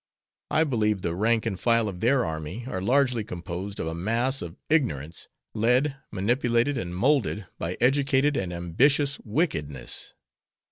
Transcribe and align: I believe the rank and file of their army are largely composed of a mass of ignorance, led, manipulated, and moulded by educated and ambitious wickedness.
I 0.49 0.63
believe 0.63 1.03
the 1.03 1.13
rank 1.13 1.45
and 1.45 1.59
file 1.59 1.87
of 1.87 1.99
their 1.99 2.25
army 2.25 2.63
are 2.65 2.81
largely 2.81 3.23
composed 3.23 3.79
of 3.79 3.85
a 3.85 3.93
mass 3.93 4.41
of 4.41 4.57
ignorance, 4.67 5.27
led, 5.53 5.95
manipulated, 6.09 6.75
and 6.75 6.95
moulded 6.95 7.45
by 7.59 7.77
educated 7.79 8.35
and 8.35 8.51
ambitious 8.51 9.19
wickedness. 9.23 10.15